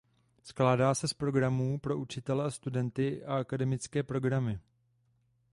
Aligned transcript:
Skládá 0.43 0.95
se 0.95 1.07
z 1.07 1.13
programů 1.13 1.77
pro 1.79 1.97
učitele 1.97 2.45
a 2.45 2.51
studenty 2.51 3.23
a 3.25 3.35
akademické 3.37 4.03
programy. 4.03 4.59